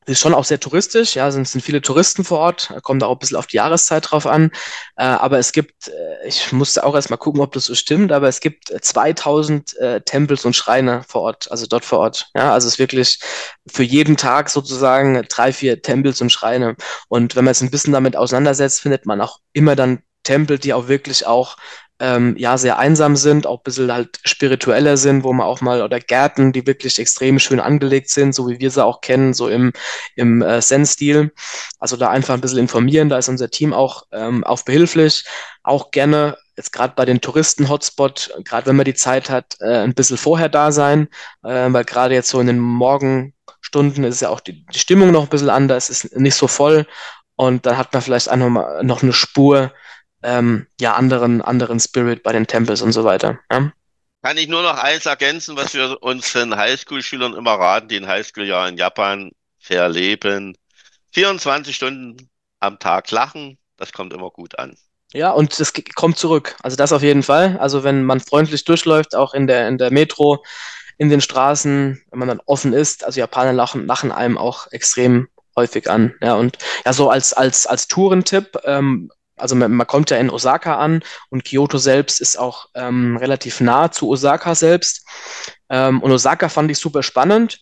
[0.06, 3.18] ist schon auch sehr touristisch, ja, sind, sind viele Touristen vor Ort, kommt auch ein
[3.18, 4.50] bisschen auf die Jahreszeit drauf an.
[4.96, 8.26] Äh, aber es gibt, äh, ich musste auch erstmal gucken, ob das so stimmt, aber
[8.26, 12.30] es gibt 2000 äh, Tempels und Schreine vor Ort, also dort vor Ort.
[12.34, 13.20] Ja, also es ist wirklich
[13.70, 16.74] für jeden Tag sozusagen drei, vier Tempels und Schreine.
[17.08, 20.72] Und wenn man es ein bisschen damit auseinandersetzt, findet man auch immer dann Tempel, die
[20.72, 21.56] auch wirklich auch
[22.02, 25.82] ähm, ja sehr einsam sind, auch ein bisschen halt spiritueller sind, wo man auch mal,
[25.82, 29.48] oder Gärten, die wirklich extrem schön angelegt sind, so wie wir sie auch kennen, so
[29.48, 29.72] im,
[30.16, 31.32] im äh, Zen-Stil.
[31.78, 35.24] Also da einfach ein bisschen informieren, da ist unser Team auch, ähm, auch behilflich.
[35.62, 39.94] Auch gerne jetzt gerade bei den Touristen-Hotspot, gerade wenn man die Zeit hat, äh, ein
[39.94, 41.06] bisschen vorher da sein,
[41.44, 45.22] äh, weil gerade jetzt so in den Morgenstunden ist ja auch die, die Stimmung noch
[45.22, 46.84] ein bisschen anders, ist nicht so voll
[47.36, 49.72] und dann hat man vielleicht einfach mal noch eine Spur
[50.22, 53.38] ähm, ja, anderen, anderen Spirit bei den Tempels und so weiter.
[53.50, 53.72] Ja?
[54.22, 58.68] Kann ich nur noch eins ergänzen, was wir unseren Highschool-Schülern immer raten, die ein Highschool-Jahr
[58.68, 60.56] in Japan verleben.
[61.12, 62.30] 24 Stunden
[62.60, 64.76] am Tag lachen, das kommt immer gut an.
[65.12, 66.56] Ja, und es kommt zurück.
[66.62, 67.58] Also das auf jeden Fall.
[67.58, 70.42] Also wenn man freundlich durchläuft, auch in der, in der Metro,
[70.98, 75.28] in den Straßen, wenn man dann offen ist, also Japaner lachen, lachen einem auch extrem
[75.56, 76.14] häufig an.
[76.22, 76.56] Ja, und
[76.86, 81.02] ja, so als, als, als Tourentipp, ähm, also man, man, kommt ja in Osaka an
[81.30, 85.06] und Kyoto selbst ist auch ähm, relativ nah zu Osaka selbst.
[85.68, 87.60] Ähm, und Osaka fand ich super spannend.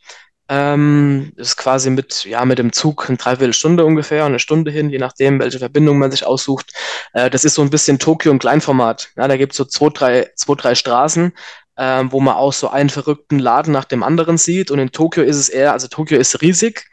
[0.49, 4.99] Ähm, ist quasi mit, ja, mit dem Zug eine Dreiviertelstunde ungefähr, eine Stunde hin, je
[4.99, 6.73] nachdem, welche Verbindung man sich aussucht.
[7.13, 9.11] Äh, das ist so ein bisschen Tokio im Kleinformat.
[9.17, 11.33] Ja, da gibt es so zwei drei, zwei, drei Straßen,
[11.77, 14.71] äh, wo man auch so einen verrückten Laden nach dem anderen sieht.
[14.71, 16.87] Und in Tokio ist es eher, also Tokio ist riesig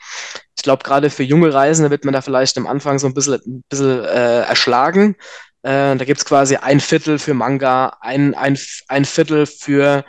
[0.58, 3.36] ich glaube, gerade für junge Reisende wird man da vielleicht am Anfang so ein bisschen,
[3.46, 5.16] ein bisschen äh, erschlagen.
[5.62, 10.04] Äh, da gibt's quasi ein Viertel für Manga, ein, ein, ein Viertel für,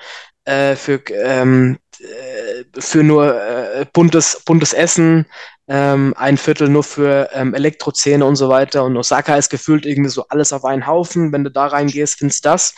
[0.45, 5.27] äh, für, ähm, äh, für nur äh, buntes, buntes Essen,
[5.69, 8.85] ähm, ein Viertel nur für ähm, Elektrozähne und so weiter.
[8.85, 11.31] Und Osaka ist gefühlt irgendwie so alles auf einen Haufen.
[11.31, 12.75] Wenn du da reingehst, findest du das.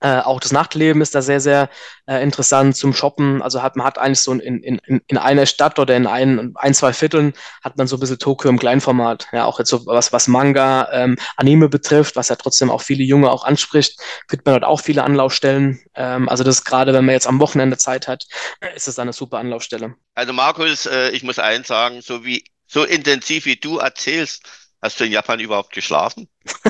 [0.00, 1.70] Äh, auch das Nachtleben ist da sehr, sehr
[2.06, 3.40] äh, interessant zum Shoppen.
[3.40, 6.74] Also hat man hat eigentlich so in, in, in einer Stadt oder in ein, ein,
[6.74, 7.32] zwei Vierteln
[7.62, 9.28] hat man so ein bisschen Tokio im Kleinformat.
[9.32, 13.04] Ja, auch jetzt so was, was Manga, ähm, Anime betrifft, was ja trotzdem auch viele
[13.04, 15.80] Junge auch anspricht, findet man dort auch viele Anlaufstellen.
[15.94, 18.26] Ähm, also das gerade, wenn man jetzt am Wochenende Zeit hat,
[18.74, 19.94] ist das eine super Anlaufstelle.
[20.14, 24.42] Also Markus, äh, ich muss eins sagen, so wie so intensiv wie du erzählst,
[24.82, 26.28] Hast du in Japan überhaupt geschlafen?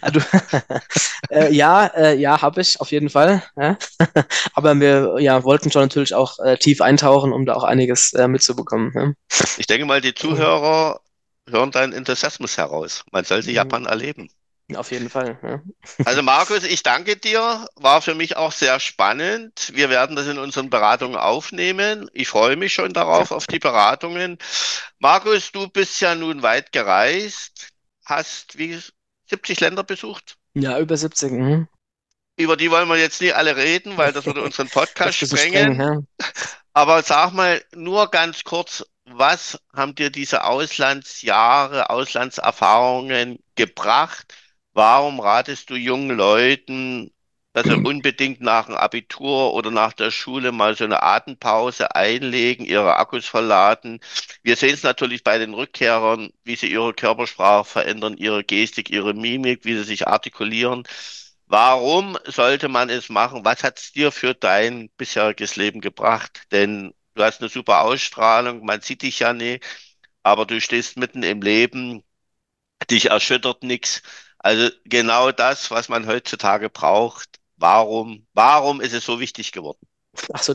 [0.00, 0.20] also,
[1.30, 3.42] äh, ja, äh, ja, habe ich auf jeden Fall.
[3.56, 3.78] Ja.
[4.54, 8.28] Aber wir ja, wollten schon natürlich auch äh, tief eintauchen, um da auch einiges äh,
[8.28, 8.92] mitzubekommen.
[8.94, 9.12] Ja.
[9.56, 11.00] Ich denke mal, die Zuhörer
[11.48, 13.04] hören deinen Enthusiasmus heraus.
[13.12, 13.54] Man sollte mhm.
[13.54, 14.28] Japan erleben.
[14.74, 15.38] Auf jeden Fall.
[15.42, 15.62] Ja.
[16.04, 17.68] Also Markus, ich danke dir.
[17.76, 19.70] War für mich auch sehr spannend.
[19.74, 22.10] Wir werden das in unseren Beratungen aufnehmen.
[22.12, 24.38] Ich freue mich schon darauf, auf die Beratungen.
[24.98, 27.68] Markus, du bist ja nun weit gereist,
[28.04, 28.80] hast wie
[29.30, 30.36] 70 Länder besucht?
[30.54, 31.30] Ja, über 70.
[31.30, 31.68] Mhm.
[32.36, 35.74] Über die wollen wir jetzt nie alle reden, weil das würde unseren Podcast sprengen.
[35.74, 35.98] Streng, ja.
[36.72, 44.34] Aber sag mal nur ganz kurz, was haben dir diese Auslandsjahre, Auslandserfahrungen gebracht?
[44.76, 47.10] Warum ratest du jungen Leuten,
[47.54, 52.66] dass sie unbedingt nach dem Abitur oder nach der Schule mal so eine Atempause einlegen,
[52.66, 54.00] ihre Akkus verladen?
[54.42, 59.14] Wir sehen es natürlich bei den Rückkehrern, wie sie ihre Körpersprache verändern, ihre Gestik, ihre
[59.14, 60.84] Mimik, wie sie sich artikulieren.
[61.46, 63.44] Warum sollte man es machen?
[63.46, 66.42] Was hat es dir für dein bisheriges Leben gebracht?
[66.52, 69.64] Denn du hast eine super Ausstrahlung, man sieht dich ja nicht,
[70.22, 72.02] aber du stehst mitten im Leben,
[72.90, 74.02] dich erschüttert nichts.
[74.46, 77.40] Also genau das, was man heutzutage braucht.
[77.56, 79.80] Warum, warum ist es so wichtig geworden?
[80.32, 80.54] Achso,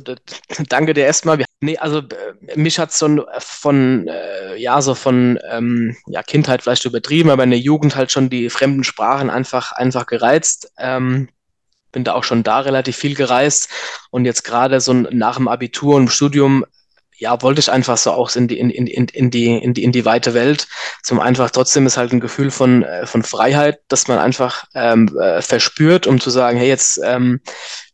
[0.69, 1.43] danke dir erstmal.
[1.59, 6.85] Nee, also äh, mich hat so von, äh, ja, so von ähm, ja, Kindheit vielleicht
[6.85, 10.71] übertrieben, aber in der Jugend halt schon die fremden Sprachen einfach, einfach gereizt.
[10.77, 11.27] Ähm,
[11.91, 13.69] bin da auch schon da relativ viel gereist
[14.09, 16.65] und jetzt gerade so nach dem Abitur und Studium
[17.21, 19.91] ja, wollte ich einfach so auch in die, in, in, in, die, in, die, in
[19.91, 20.67] die weite Welt.
[21.03, 25.15] Zum einfach trotzdem ist halt ein Gefühl von, äh, von Freiheit, dass man einfach ähm,
[25.19, 27.39] äh, verspürt, um zu sagen, hey, jetzt ähm,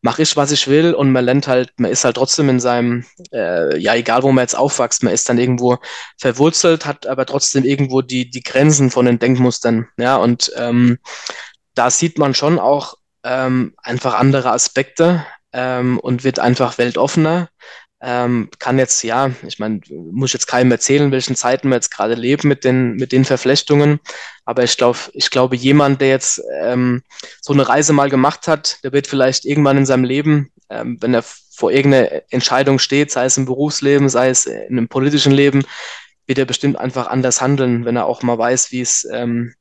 [0.01, 3.05] mache ich, was ich will und man lernt halt, man ist halt trotzdem in seinem,
[3.33, 5.77] äh, ja, egal wo man jetzt aufwächst, man ist dann irgendwo
[6.17, 10.99] verwurzelt, hat aber trotzdem irgendwo die, die Grenzen von den Denkmustern, ja, und ähm,
[11.75, 17.49] da sieht man schon auch ähm, einfach andere Aspekte ähm, und wird einfach weltoffener.
[17.99, 22.13] Ähm, kann jetzt, ja, ich meine, muss jetzt keinem erzählen, welchen Zeiten wir jetzt gerade
[22.13, 23.99] leben mit den, mit den Verflechtungen.
[24.45, 27.01] Aber ich glaube, ich glaube, jemand, der jetzt ähm,
[27.41, 31.15] so eine Reise mal gemacht hat, der wird vielleicht irgendwann in seinem Leben, ähm, wenn
[31.15, 35.63] er vor irgendeiner Entscheidung steht, sei es im Berufsleben, sei es in einem politischen Leben,
[36.27, 39.55] wird er bestimmt einfach anders handeln, wenn er auch mal weiß, wie es ähm,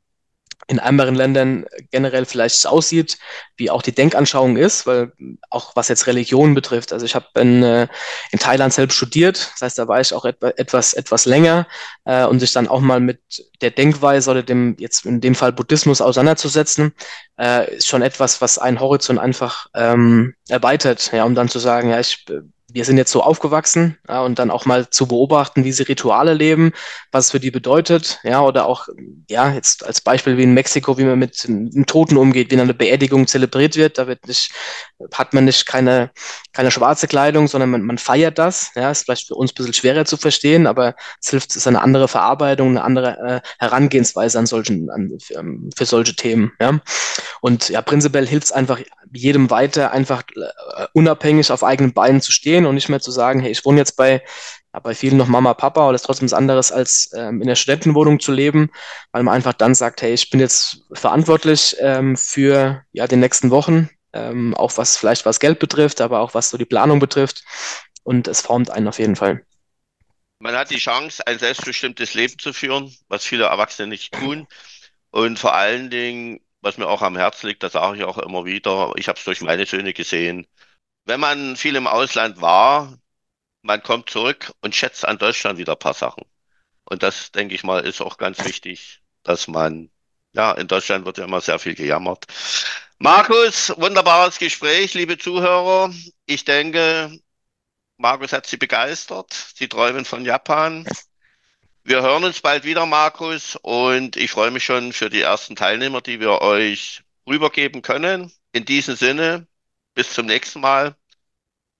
[0.68, 3.18] in anderen Ländern generell vielleicht aussieht,
[3.56, 5.12] wie auch die Denkanschauung ist, weil
[5.48, 6.92] auch was jetzt Religion betrifft.
[6.92, 7.86] Also ich habe in, äh,
[8.32, 11.68] in Thailand selbst studiert, das heißt, da war ich auch etwa, etwas, etwas länger
[12.04, 13.20] äh, und sich dann auch mal mit
[13.60, 16.92] der Denkweise oder dem, jetzt in dem Fall Buddhismus auseinanderzusetzen,
[17.38, 21.90] äh, ist schon etwas, was einen Horizont einfach ähm, erweitert, ja, um dann zu sagen,
[21.90, 22.24] ja, ich
[22.68, 26.34] wir sind jetzt so aufgewachsen ja, und dann auch mal zu beobachten, wie sie Rituale
[26.34, 26.72] leben,
[27.12, 28.88] was für die bedeutet, ja, oder auch,
[29.30, 32.74] ja, jetzt als Beispiel wie in Mexiko, wie man mit einem Toten umgeht, wie eine
[32.74, 34.50] Beerdigung zelebriert wird, da wird nicht,
[35.14, 36.10] hat man nicht keine,
[36.52, 39.74] keine schwarze Kleidung, sondern man, man feiert das, ja, ist vielleicht für uns ein bisschen
[39.74, 44.40] schwerer zu verstehen, aber es hilft, es ist eine andere Verarbeitung, eine andere äh, Herangehensweise
[44.40, 46.80] an solchen, an, für, ähm, für solche Themen, ja,
[47.40, 48.80] und ja, prinzipiell hilft es einfach
[49.12, 53.40] jedem weiter, einfach äh, unabhängig auf eigenen Beinen zu stehen und nicht mehr zu sagen,
[53.40, 54.22] hey, ich wohne jetzt bei,
[54.72, 57.56] ja, bei vielen noch Mama, Papa, das ist trotzdem was anderes, als ähm, in der
[57.56, 58.70] Studentenwohnung zu leben,
[59.12, 63.50] weil man einfach dann sagt, hey, ich bin jetzt verantwortlich ähm, für ja, die nächsten
[63.50, 67.44] Wochen, ähm, auch was vielleicht was Geld betrifft, aber auch was so die Planung betrifft.
[68.04, 69.42] Und es formt einen auf jeden Fall.
[70.38, 74.46] Man hat die Chance, ein selbstbestimmtes Leben zu führen, was viele Erwachsene nicht tun.
[75.10, 78.44] Und vor allen Dingen, was mir auch am Herzen liegt, das sage ich auch immer
[78.44, 80.46] wieder, ich habe es durch meine Söhne gesehen,
[81.06, 82.98] wenn man viel im Ausland war,
[83.62, 86.24] man kommt zurück und schätzt an Deutschland wieder ein paar Sachen.
[86.84, 89.90] Und das, denke ich mal, ist auch ganz wichtig, dass man,
[90.32, 92.26] ja, in Deutschland wird ja immer sehr viel gejammert.
[92.98, 95.92] Markus, wunderbares Gespräch, liebe Zuhörer.
[96.26, 97.18] Ich denke,
[97.96, 99.32] Markus hat Sie begeistert.
[99.54, 100.86] Sie träumen von Japan.
[101.84, 106.00] Wir hören uns bald wieder, Markus, und ich freue mich schon für die ersten Teilnehmer,
[106.00, 108.32] die wir euch rübergeben können.
[108.52, 109.46] In diesem Sinne,
[109.96, 110.94] bis zum nächsten Mal.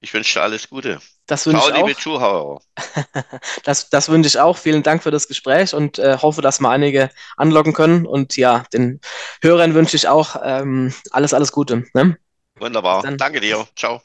[0.00, 1.00] Ich wünsche dir alles Gute.
[1.26, 1.86] Das wünsche Ciao, ich auch.
[1.86, 2.60] liebe Zuhörer.
[3.64, 4.56] Das, das wünsche ich auch.
[4.56, 8.06] Vielen Dank für das Gespräch und äh, hoffe, dass wir einige anlocken können.
[8.06, 9.00] Und ja, den
[9.42, 11.84] Hörern wünsche ich auch ähm, alles, alles Gute.
[11.94, 12.16] Ne?
[12.58, 13.02] Wunderbar.
[13.16, 13.66] Danke dir.
[13.76, 14.00] Ciao.